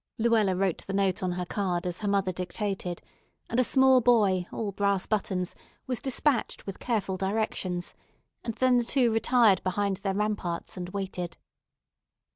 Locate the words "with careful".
6.65-7.17